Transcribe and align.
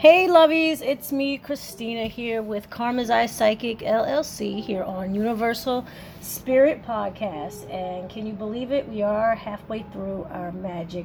Hey, 0.00 0.28
lovies, 0.28 0.80
it's 0.80 1.12
me, 1.12 1.36
Christina, 1.36 2.06
here 2.06 2.40
with 2.40 2.70
Karma's 2.70 3.10
Eye 3.10 3.26
Psychic 3.26 3.80
LLC 3.80 4.58
here 4.58 4.82
on 4.82 5.14
Universal 5.14 5.84
Spirit 6.22 6.82
Podcast. 6.82 7.70
And 7.70 8.08
can 8.08 8.26
you 8.26 8.32
believe 8.32 8.72
it? 8.72 8.88
We 8.88 9.02
are 9.02 9.34
halfway 9.34 9.82
through 9.92 10.26
our 10.30 10.52
magic 10.52 11.04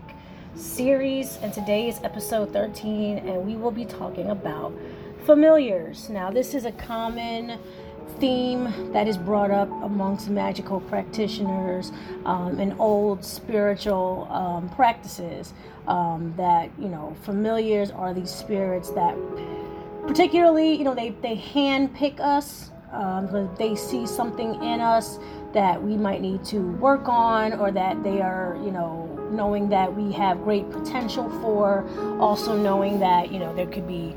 series, 0.55 1.36
and 1.42 1.52
today 1.54 1.89
is 1.89 2.00
episode 2.05 2.54
13, 2.54 3.18
and 3.18 3.46
we 3.46 3.58
will 3.58 3.70
be 3.70 3.84
talking 3.84 4.29
about 4.29 4.71
familiars. 5.25 6.09
Now, 6.09 6.32
this 6.32 6.54
is 6.54 6.64
a 6.64 6.71
common 6.71 7.59
theme 8.19 8.91
that 8.93 9.07
is 9.07 9.17
brought 9.17 9.51
up 9.51 9.69
amongst 9.83 10.29
magical 10.29 10.79
practitioners 10.81 11.91
um, 12.25 12.59
and 12.59 12.75
old 12.79 13.23
spiritual 13.23 14.27
um, 14.31 14.69
practices 14.69 15.54
um, 15.87 16.33
that 16.37 16.69
you 16.79 16.87
know 16.87 17.15
familiars 17.23 17.91
are 17.91 18.13
these 18.13 18.31
spirits 18.31 18.89
that 18.91 19.15
particularly 20.07 20.73
you 20.73 20.83
know 20.83 20.96
they 20.96 21.10
they 21.21 21.36
hand 21.36 21.93
pick 21.93 22.19
us 22.19 22.71
um, 22.91 23.49
they 23.57 23.75
see 23.75 24.07
something 24.07 24.55
in 24.63 24.79
us 24.79 25.19
that 25.54 25.82
we 25.82 25.97
might 25.97 26.21
need 26.21 26.43
to 26.46 26.60
work 26.77 27.07
on 27.07 27.54
or 27.54 27.71
that 27.71 28.01
they 28.04 28.21
are 28.21 28.57
you 28.63 28.71
know 28.71 29.05
knowing 29.32 29.69
that 29.69 29.93
we 29.93 30.11
have 30.13 30.43
great 30.43 30.69
potential 30.71 31.29
for. 31.41 31.85
Also 32.19 32.55
knowing 32.55 32.99
that 32.99 33.31
you 33.31 33.39
know 33.39 33.53
there 33.55 33.67
could 33.67 33.88
be 33.88 34.16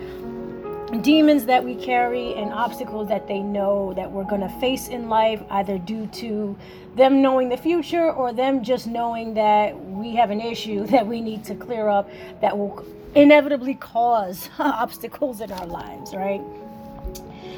demons 0.96 1.44
that 1.44 1.62
we 1.62 1.74
carry 1.74 2.34
and 2.34 2.50
obstacles 2.52 3.08
that 3.08 3.28
they 3.28 3.40
know 3.40 3.92
that 3.94 4.10
we're 4.10 4.24
going 4.24 4.40
to 4.40 4.48
face 4.60 4.88
in 4.88 5.08
life, 5.08 5.42
either 5.50 5.76
due 5.78 6.06
to 6.06 6.56
them 6.96 7.20
knowing 7.20 7.50
the 7.50 7.56
future 7.56 8.10
or 8.10 8.32
them 8.32 8.64
just 8.64 8.86
knowing 8.86 9.34
that 9.34 9.78
we 9.84 10.16
have 10.16 10.30
an 10.30 10.40
issue 10.40 10.86
that 10.88 11.06
we 11.06 11.20
need 11.20 11.44
to 11.44 11.54
clear 11.54 11.88
up 11.88 12.10
that 12.40 12.56
will 12.56 12.84
inevitably 13.14 13.74
cause 13.74 14.48
obstacles 14.58 15.40
in 15.40 15.52
our 15.52 15.66
lives, 15.66 16.14
right? 16.14 16.40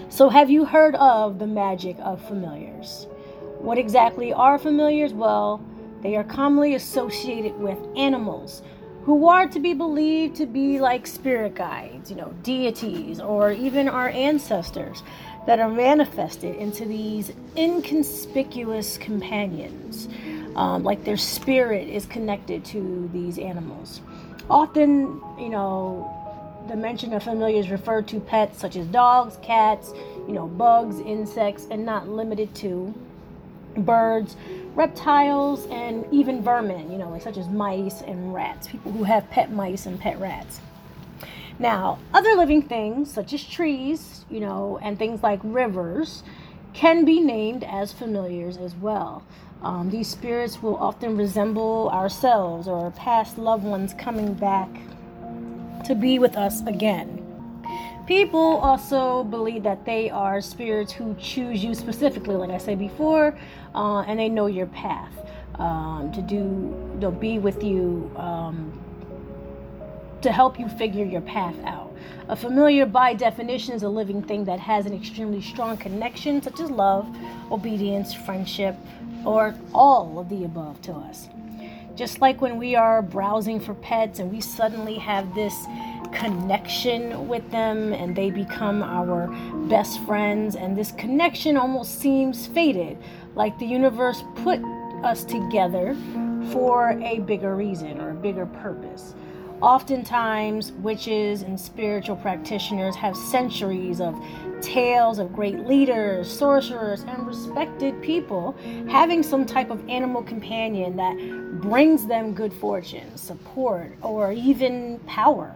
So, 0.09 0.29
have 0.29 0.51
you 0.51 0.65
heard 0.65 0.97
of 0.97 1.39
the 1.39 1.47
magic 1.47 1.97
of 2.01 2.21
familiars? 2.27 3.07
What 3.59 3.79
exactly 3.79 4.33
are 4.33 4.59
familiars? 4.59 5.13
Well, 5.13 5.65
they 6.03 6.17
are 6.17 6.25
commonly 6.25 6.75
associated 6.75 7.57
with 7.59 7.79
animals 7.97 8.63
who 9.05 9.27
are 9.27 9.49
to 9.49 9.61
be 9.61 9.75
believed 9.75 10.37
to 10.37 10.47
be 10.47 10.79
like 10.79 11.07
spirit 11.07 11.55
guides, 11.55 12.11
you 12.11 12.17
know, 12.17 12.35
deities, 12.43 13.21
or 13.21 13.53
even 13.53 13.89
our 13.89 14.09
ancestors 14.11 15.03
that 15.47 15.59
are 15.59 15.71
manifested 15.71 16.55
into 16.57 16.85
these 16.85 17.33
inconspicuous 17.57 18.99
companions, 18.99 20.09
um, 20.55 20.85
like 20.85 21.05
their 21.05 21.17
spirit 21.17 21.89
is 21.89 22.05
connected 22.07 22.65
to 22.67 23.09
these 23.13 23.39
animals. 23.39 24.01
Often, 24.51 25.21
you 25.39 25.49
know, 25.49 26.17
the 26.69 26.77
mention 26.77 27.13
of 27.15 27.23
familiars 27.23 27.71
refer 27.71 28.03
to 28.03 28.21
pets 28.21 28.61
such 28.61 28.77
as 28.77 28.87
dogs, 28.89 29.39
cats, 29.43 29.93
you 30.27 30.35
know, 30.35 30.47
bugs, 30.47 31.01
insects, 31.01 31.67
and 31.71 31.87
not 31.87 32.09
limited 32.09 32.55
to 32.57 32.95
birds, 33.77 34.37
reptiles, 34.75 35.67
and 35.67 36.05
even 36.13 36.43
vermin, 36.43 36.91
you 36.91 36.99
know, 36.99 37.19
such 37.19 37.37
as 37.37 37.49
mice 37.49 38.03
and 38.03 38.33
rats, 38.35 38.69
people 38.69 38.93
who 38.93 39.05
have 39.05 39.29
pet 39.31 39.51
mice 39.53 39.87
and 39.87 39.99
pet 39.99 40.19
rats. 40.21 40.61
Now, 41.59 41.99
other 42.15 42.35
living 42.35 42.63
things 42.63 43.13
such 43.13 43.33
as 43.35 43.45
trees, 43.45 44.25
you 44.31 44.41
know, 44.41 44.79
and 44.81 44.99
things 44.99 45.23
like 45.23 45.41
rivers 45.43 46.23
can 46.73 47.05
be 47.05 47.21
named 47.21 47.65
as 47.65 47.93
familiars 47.93 48.57
as 48.57 48.75
well. 48.77 49.23
Um, 49.63 49.91
these 49.91 50.09
spirits 50.09 50.63
will 50.63 50.77
often 50.77 51.19
resemble 51.19 51.91
ourselves 51.93 52.67
or 52.67 52.91
past 52.93 53.37
loved 53.37 53.65
ones 53.65 53.93
coming 53.93 54.33
back 54.33 54.71
to 55.85 55.95
be 55.95 56.19
with 56.19 56.37
us 56.37 56.63
again. 56.67 57.20
People 58.11 58.57
also 58.57 59.23
believe 59.23 59.63
that 59.63 59.85
they 59.85 60.11
are 60.11 60.41
spirits 60.41 60.91
who 60.91 61.15
choose 61.15 61.63
you 61.63 61.77
specifically, 61.77 62.35
like 62.35 62.51
I 62.51 62.59
said 62.59 62.77
before, 62.77 63.39
uh, 63.73 64.01
and 64.01 64.19
they 64.19 64.29
know 64.29 64.47
your 64.47 64.67
path 64.67 65.13
um, 65.61 66.11
to 66.13 66.21
do, 66.21 66.75
they'll 66.99 67.13
be 67.13 67.39
with 67.39 67.63
you 67.63 68.11
um, 68.17 68.73
to 70.23 70.33
help 70.33 70.59
you 70.59 70.69
figure 70.71 71.05
your 71.05 71.21
path 71.21 71.55
out. 71.65 71.95
A 72.29 72.35
familiar, 72.35 72.85
by 72.85 73.15
definition, 73.15 73.75
is 73.75 73.85
a 73.85 73.89
living 73.89 74.25
thing 74.25 74.45
that 74.47 74.59
has 74.59 74.87
an 74.87 74.93
extremely 74.93 75.41
strong 75.41 75.77
connection, 75.77 76.43
such 76.43 76.59
as 76.59 76.69
love, 76.69 77.09
obedience, 77.53 78.13
friendship, 78.13 78.75
or 79.25 79.55
all 79.73 80.19
of 80.19 80.29
the 80.29 80.43
above 80.43 80.83
to 80.83 80.93
us. 80.95 81.29
Just 81.97 82.21
like 82.21 82.41
when 82.41 82.57
we 82.59 82.77
are 82.77 83.03
browsing 83.03 83.61
for 83.61 83.75
pets 83.75 84.19
and 84.19 84.33
we 84.33 84.41
suddenly 84.41 84.95
have 84.97 85.35
this 85.35 85.67
connection 86.13 87.29
with 87.29 87.49
them 87.51 87.93
and 87.93 88.17
they 88.17 88.31
become 88.31 88.83
our 88.83 89.29
best 89.69 90.01
friends 90.05 90.57
and 90.57 90.77
this 90.77 90.93
connection 90.93 91.57
almost 91.57 92.01
seems 92.01 92.47
fated 92.49 92.99
like 93.35 93.57
the 93.59 93.67
universe 93.67 94.23
put 94.37 94.61
us 95.05 95.25
together 95.25 95.97
for 96.51 96.99
a 97.03 97.21
bigger 97.21 97.55
reason 97.55 98.01
or 98.01 98.11
a 98.11 98.15
bigger 98.15 98.47
purpose 98.47 99.15
oftentimes 99.61 100.73
witches 100.73 101.43
and 101.43 101.59
spiritual 101.59 102.17
practitioners 102.17 102.97
have 102.97 103.17
centuries 103.17 104.01
of 104.01 104.23
tales 104.63 105.19
of 105.19 105.33
great 105.33 105.61
leaders 105.67 106.31
sorcerers 106.31 107.03
and 107.03 107.27
respected 107.27 108.01
people 108.03 108.55
having 108.89 109.23
some 109.23 109.45
type 109.45 109.71
of 109.71 109.87
animal 109.89 110.23
companion 110.23 110.97
that 110.97 111.17
brings 111.61 112.07
them 112.07 112.35
good 112.35 112.53
fortune 112.53 113.17
support 113.17 113.93
or 114.03 114.33
even 114.33 114.99
power 115.07 115.55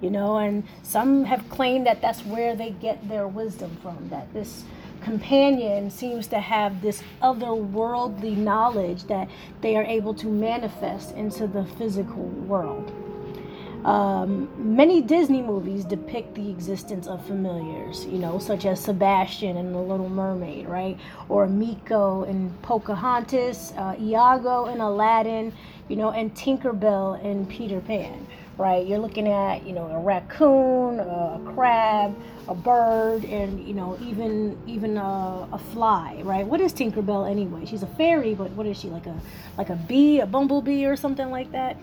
you 0.00 0.10
know? 0.10 0.38
And 0.38 0.64
some 0.82 1.24
have 1.24 1.48
claimed 1.50 1.86
that 1.86 2.00
that's 2.00 2.24
where 2.24 2.54
they 2.54 2.70
get 2.70 3.08
their 3.08 3.26
wisdom 3.26 3.76
from 3.82 4.08
that 4.10 4.32
this 4.32 4.64
companion 5.00 5.90
seems 5.90 6.26
to 6.28 6.40
have 6.40 6.82
this 6.82 7.02
otherworldly 7.22 8.36
knowledge 8.36 9.04
that 9.04 9.28
they 9.60 9.76
are 9.76 9.84
able 9.84 10.12
to 10.14 10.26
manifest 10.26 11.14
into 11.14 11.46
the 11.46 11.64
physical 11.64 12.24
world 12.24 12.92
um, 13.84 14.48
many 14.56 15.00
Disney 15.00 15.42
movies 15.42 15.84
depict 15.84 16.34
the 16.34 16.50
existence 16.50 17.06
of 17.06 17.24
familiars, 17.26 18.04
you 18.06 18.18
know, 18.18 18.38
such 18.38 18.66
as 18.66 18.80
Sebastian 18.80 19.56
in 19.56 19.72
The 19.72 19.78
Little 19.78 20.08
Mermaid, 20.08 20.68
right? 20.68 20.98
Or 21.28 21.46
Meeko 21.46 22.28
in 22.28 22.50
Pocahontas, 22.62 23.72
uh, 23.76 23.96
Iago 24.00 24.66
in 24.66 24.80
Aladdin, 24.80 25.52
you 25.88 25.96
know, 25.96 26.10
and 26.10 26.34
Tinkerbell 26.34 27.22
in 27.24 27.46
Peter 27.46 27.80
Pan 27.80 28.26
right? 28.58 28.86
You're 28.86 28.98
looking 28.98 29.28
at, 29.28 29.64
you 29.64 29.72
know, 29.72 29.86
a 29.86 30.00
raccoon, 30.00 30.98
a 30.98 31.40
crab, 31.54 32.14
a 32.48 32.54
bird, 32.54 33.24
and 33.24 33.66
you 33.66 33.72
know, 33.74 33.96
even 34.02 34.58
even 34.66 34.96
a, 34.96 35.48
a 35.52 35.58
fly, 35.72 36.20
right? 36.24 36.46
What 36.46 36.60
is 36.60 36.72
Tinkerbell 36.72 37.30
anyway? 37.30 37.64
She's 37.66 37.82
a 37.82 37.86
fairy, 37.86 38.34
but 38.34 38.50
what 38.52 38.66
is 38.66 38.78
she 38.78 38.88
like 38.88 39.06
a 39.06 39.18
like 39.56 39.70
a 39.70 39.76
bee, 39.76 40.20
a 40.20 40.26
bumblebee, 40.26 40.84
or 40.84 40.96
something 40.96 41.30
like 41.30 41.52
that? 41.52 41.76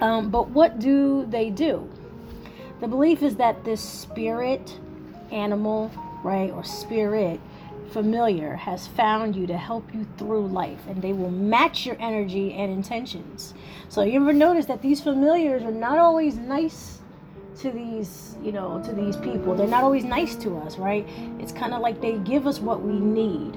Um, 0.00 0.30
but 0.30 0.50
what 0.50 0.78
do 0.78 1.26
they 1.28 1.50
do? 1.50 1.88
The 2.80 2.88
belief 2.88 3.22
is 3.22 3.36
that 3.36 3.64
this 3.64 3.80
spirit, 3.80 4.78
animal, 5.30 5.90
right, 6.22 6.50
or 6.50 6.64
spirit 6.64 7.40
familiar 7.90 8.54
has 8.56 8.86
found 8.86 9.34
you 9.34 9.46
to 9.46 9.56
help 9.56 9.94
you 9.94 10.06
through 10.18 10.46
life 10.48 10.80
and 10.88 11.00
they 11.00 11.12
will 11.12 11.30
match 11.30 11.86
your 11.86 11.96
energy 12.00 12.52
and 12.52 12.70
intentions. 12.70 13.54
So 13.88 14.02
you 14.02 14.20
ever 14.20 14.32
notice 14.32 14.66
that 14.66 14.82
these 14.82 15.00
familiars 15.00 15.62
are 15.62 15.70
not 15.70 15.98
always 15.98 16.36
nice 16.36 17.00
to 17.60 17.70
these, 17.70 18.36
you 18.42 18.52
know, 18.52 18.82
to 18.84 18.92
these 18.92 19.16
people. 19.16 19.54
They're 19.54 19.66
not 19.66 19.82
always 19.82 20.04
nice 20.04 20.36
to 20.36 20.58
us, 20.58 20.76
right? 20.76 21.08
It's 21.38 21.52
kind 21.52 21.72
of 21.72 21.80
like 21.80 22.00
they 22.00 22.18
give 22.18 22.46
us 22.46 22.58
what 22.60 22.82
we 22.82 22.98
need. 22.98 23.54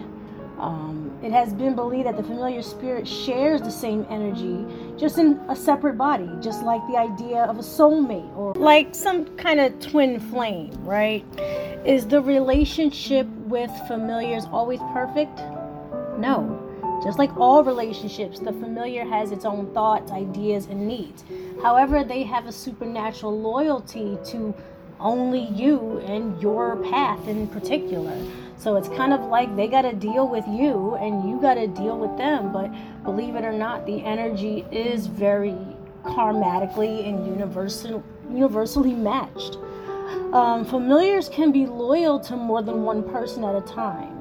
Um, 0.57 1.17
it 1.23 1.31
has 1.31 1.53
been 1.53 1.75
believed 1.75 2.07
that 2.07 2.17
the 2.17 2.23
familiar 2.23 2.61
spirit 2.61 3.07
shares 3.07 3.61
the 3.61 3.71
same 3.71 4.05
energy, 4.09 4.65
just 4.99 5.17
in 5.17 5.39
a 5.47 5.55
separate 5.55 5.97
body, 5.97 6.29
just 6.41 6.63
like 6.63 6.85
the 6.87 6.97
idea 6.97 7.43
of 7.43 7.57
a 7.57 7.61
soulmate 7.61 8.35
or 8.35 8.53
like 8.55 8.93
some 8.93 9.25
kind 9.37 9.59
of 9.59 9.79
twin 9.79 10.19
flame, 10.19 10.71
right? 10.83 11.25
Is 11.85 12.05
the 12.05 12.21
relationship 12.21 13.25
with 13.47 13.71
familiars 13.87 14.45
always 14.51 14.81
perfect? 14.93 15.39
No. 16.17 16.65
Just 17.01 17.17
like 17.17 17.35
all 17.37 17.63
relationships, 17.63 18.39
the 18.39 18.51
familiar 18.51 19.05
has 19.05 19.31
its 19.31 19.45
own 19.45 19.73
thoughts, 19.73 20.11
ideas, 20.11 20.65
and 20.65 20.85
needs. 20.85 21.23
However, 21.61 22.03
they 22.03 22.23
have 22.23 22.45
a 22.45 22.51
supernatural 22.51 23.39
loyalty 23.39 24.17
to 24.25 24.53
only 24.99 25.45
you 25.45 25.99
and 25.99 26.41
your 26.41 26.75
path 26.91 27.25
in 27.25 27.47
particular. 27.47 28.13
So 28.59 28.75
it's 28.75 28.89
kind 28.89 29.13
of 29.13 29.21
like 29.21 29.55
they 29.55 29.67
got 29.67 29.83
to 29.83 29.93
deal 29.93 30.27
with 30.27 30.45
you 30.47 30.95
and 30.95 31.29
you 31.29 31.39
got 31.39 31.55
to 31.55 31.67
deal 31.67 31.97
with 31.97 32.17
them. 32.17 32.51
But 32.51 32.69
believe 33.03 33.35
it 33.35 33.45
or 33.45 33.53
not, 33.53 33.85
the 33.85 34.03
energy 34.03 34.65
is 34.71 35.07
very 35.07 35.55
karmatically 36.03 37.07
and 37.07 37.25
universal, 37.25 38.03
universally 38.29 38.93
matched. 38.93 39.57
Um, 40.33 40.65
familiars 40.65 41.29
can 41.29 41.51
be 41.51 41.65
loyal 41.65 42.19
to 42.21 42.35
more 42.35 42.61
than 42.61 42.83
one 42.83 43.03
person 43.09 43.43
at 43.43 43.55
a 43.55 43.61
time 43.61 44.15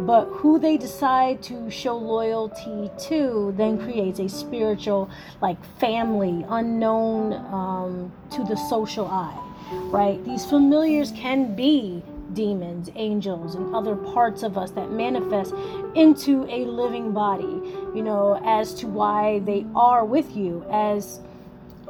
but 0.00 0.26
who 0.26 0.58
they 0.58 0.76
decide 0.76 1.42
to 1.42 1.70
show 1.70 1.96
loyalty 1.96 2.90
to 2.98 3.54
then 3.56 3.78
creates 3.78 4.18
a 4.18 4.28
spiritual 4.28 5.08
like 5.40 5.56
family 5.78 6.44
unknown 6.50 7.32
um, 7.32 8.12
to 8.30 8.44
the 8.44 8.56
social 8.56 9.06
eye 9.06 9.46
right? 9.70 10.24
These 10.24 10.46
familiars 10.46 11.12
can 11.12 11.54
be 11.54 12.02
demons, 12.36 12.90
angels, 12.94 13.56
and 13.56 13.74
other 13.74 13.96
parts 13.96 14.44
of 14.44 14.56
us 14.56 14.70
that 14.72 14.92
manifest 14.92 15.52
into 15.96 16.44
a 16.48 16.66
living 16.66 17.12
body, 17.12 17.60
you 17.94 18.02
know, 18.02 18.40
as 18.44 18.74
to 18.74 18.86
why 18.86 19.40
they 19.40 19.66
are 19.74 20.04
with 20.04 20.36
you 20.36 20.64
as 20.70 21.20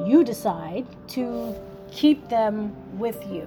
you 0.07 0.25
decide 0.25 0.87
to 1.09 1.55
keep 1.91 2.29
them 2.29 2.75
with 2.99 3.23
you, 3.31 3.47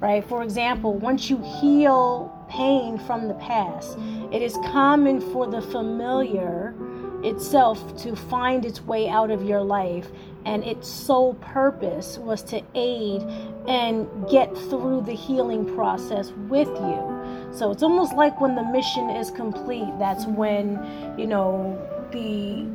right? 0.00 0.24
For 0.24 0.42
example, 0.42 0.94
once 0.94 1.28
you 1.30 1.36
heal 1.60 2.32
pain 2.48 2.98
from 2.98 3.28
the 3.28 3.34
past, 3.34 3.98
it 4.32 4.42
is 4.42 4.56
common 4.64 5.20
for 5.20 5.46
the 5.46 5.60
familiar 5.60 6.74
itself 7.22 7.96
to 8.02 8.16
find 8.16 8.64
its 8.64 8.82
way 8.82 9.08
out 9.08 9.30
of 9.30 9.44
your 9.44 9.62
life 9.62 10.08
and 10.44 10.64
its 10.64 10.88
sole 10.88 11.34
purpose 11.34 12.18
was 12.18 12.42
to 12.42 12.62
aid 12.74 13.22
and 13.68 14.08
get 14.28 14.54
through 14.56 15.02
the 15.02 15.12
healing 15.12 15.64
process 15.74 16.32
with 16.48 16.68
you. 16.68 17.50
So 17.52 17.70
it's 17.70 17.82
almost 17.82 18.14
like 18.14 18.40
when 18.40 18.54
the 18.54 18.64
mission 18.64 19.10
is 19.10 19.30
complete, 19.30 19.92
that's 19.98 20.26
when, 20.26 21.14
you 21.18 21.26
know, 21.26 21.78
the 22.12 22.66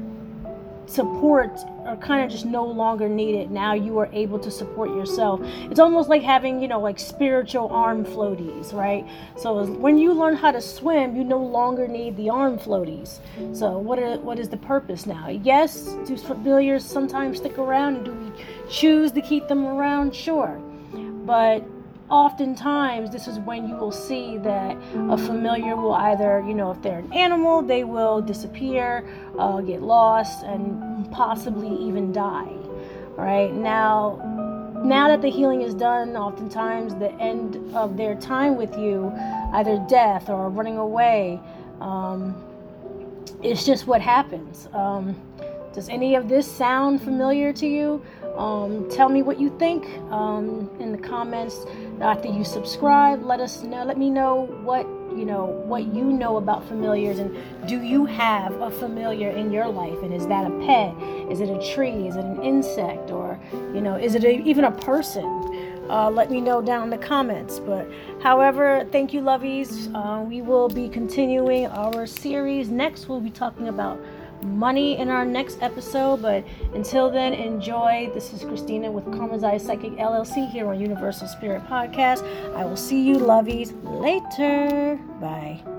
support 0.88 1.52
are 1.86 1.98
kind 1.98 2.24
of 2.24 2.32
just 2.32 2.46
no 2.46 2.66
longer 2.66 3.10
needed. 3.10 3.52
Now 3.52 3.74
you 3.74 3.98
are 3.98 4.10
able 4.14 4.40
to 4.40 4.50
support 4.50 4.90
yourself. 4.92 5.42
It's 5.70 5.80
almost 5.80 6.10
like 6.10 6.22
having, 6.22 6.62
you 6.62 6.68
know, 6.68 6.80
like 6.80 6.98
spiritual 6.98 7.68
arm 7.70 8.06
floaties, 8.06 8.74
right? 8.74 9.06
So 9.38 9.66
when 9.66 9.98
you 9.98 10.14
learn 10.14 10.36
how 10.36 10.52
to 10.52 10.62
swim, 10.62 11.16
you 11.16 11.24
no 11.24 11.40
longer 11.40 11.88
need 11.88 12.16
the 12.16 12.30
arm 12.30 12.58
floaties. 12.58 13.20
So 13.54 13.78
what 13.78 14.00
are, 14.00 14.18
what 14.20 14.40
is 14.40 14.48
the 14.50 14.58
purpose 14.58 15.06
now? 15.06 15.28
Yes, 15.28 15.94
do 16.06 16.18
familiars 16.18 16.86
sometimes 16.86 17.38
stick 17.38 17.58
around? 17.58 17.96
And 17.98 18.06
do 18.06 18.14
we 18.14 18.32
choose 18.70 19.12
to 19.12 19.22
keep 19.22 19.48
them 19.48 19.66
around? 19.66 20.16
Sure. 20.16 20.62
But 21.28 21.64
oftentimes 22.10 23.12
this 23.12 23.28
is 23.28 23.38
when 23.40 23.68
you 23.68 23.76
will 23.76 23.92
see 23.92 24.38
that 24.38 24.78
a 25.10 25.18
familiar 25.18 25.76
will 25.76 25.94
either 25.94 26.42
you 26.48 26.54
know 26.54 26.72
if 26.72 26.82
they're 26.82 27.00
an 27.00 27.12
animal 27.12 27.62
they 27.62 27.84
will 27.84 28.22
disappear 28.22 29.06
uh, 29.38 29.60
get 29.60 29.82
lost 29.82 30.44
and 30.46 31.12
possibly 31.12 31.76
even 31.86 32.14
die 32.14 32.56
right? 33.18 33.54
Now 33.54 34.22
now 34.86 35.10
that 35.10 35.22
the 35.22 35.30
healing 35.30 35.64
is 35.64 35.74
done 35.74 36.16
oftentimes 36.16 36.96
the 36.96 37.12
end 37.16 37.76
of 37.76 37.98
their 37.98 38.16
time 38.16 38.56
with 38.56 38.78
you 38.78 39.12
either 39.54 39.86
death 39.90 40.30
or 40.30 40.50
running 40.50 40.78
away 40.78 41.42
um, 41.82 42.42
it's 43.44 43.66
just 43.66 43.86
what 43.86 44.02
happens. 44.02 44.68
Um, 44.74 45.16
does 45.74 45.90
any 45.90 46.16
of 46.16 46.28
this 46.28 46.50
sound 46.50 47.02
familiar 47.02 47.54
to 47.54 47.68
you? 47.68 48.04
Um, 48.38 48.88
tell 48.90 49.10
me 49.10 49.22
what 49.22 49.40
you 49.40 49.50
think 49.58 49.86
um, 50.12 50.70
in 50.80 50.92
the 50.92 50.98
comments. 50.98 51.66
After 52.02 52.28
you 52.28 52.44
subscribe. 52.44 53.24
Let 53.24 53.40
us 53.40 53.64
know. 53.64 53.84
Let 53.84 53.98
me 53.98 54.10
know 54.10 54.46
what 54.64 54.86
you 55.18 55.26
know 55.26 55.46
what 55.46 55.94
you 55.94 56.04
know 56.04 56.38
about 56.38 56.64
familiars 56.68 57.18
and 57.18 57.36
do 57.68 57.82
you 57.82 58.06
have 58.06 58.54
a 58.62 58.70
familiar 58.70 59.32
in 59.32 59.52
your 59.52 59.68
life? 59.68 59.98
And 60.04 60.14
is 60.14 60.28
that 60.28 60.46
a 60.46 60.52
pet? 60.66 60.94
Is 61.32 61.40
it 61.40 61.50
a 61.50 61.74
tree? 61.74 62.08
Is 62.08 62.16
it 62.16 62.24
an 62.24 62.44
insect? 62.44 63.10
Or 63.10 63.40
you 63.74 63.82
know 63.82 63.96
is 63.96 64.14
it 64.14 64.24
a, 64.24 64.42
even 64.44 64.66
a 64.66 64.72
person? 64.72 65.26
Uh, 65.90 66.12
let 66.12 66.30
me 66.30 66.42
know 66.42 66.62
down 66.62 66.84
in 66.84 66.90
the 66.90 66.98
comments. 66.98 67.60
But 67.60 67.90
however 68.22 68.88
thank 68.92 69.14
you 69.14 69.22
lovies 69.22 69.92
uh, 69.96 70.22
we 70.22 70.42
will 70.42 70.70
be 70.70 70.88
continuing 70.88 71.66
our 71.68 72.06
series. 72.06 72.70
Next 72.70 73.08
we'll 73.08 73.22
be 73.22 73.32
talking 73.32 73.70
about 73.70 74.00
money 74.44 74.98
in 74.98 75.10
our 75.10 75.26
next 75.26 75.62
episode. 75.62 76.22
But 76.22 76.46
until 76.74 77.10
then, 77.10 77.34
enjoy. 77.34 78.12
This 78.14 78.34
is 78.34 78.44
Christina 78.44 78.92
with 78.92 79.06
Karma's 79.06 79.44
Eye 79.44 79.58
Psychic 79.58 79.94
LLC 79.94 80.50
here 80.50 80.68
on 80.68 80.80
Universal 80.80 81.28
Spirit 81.28 81.64
Podcast. 81.68 82.24
I 82.56 82.66
will 82.66 82.78
see 82.78 83.02
you, 83.02 83.18
lovies, 83.18 83.74
later. 83.84 85.00
Bye. 85.20 85.77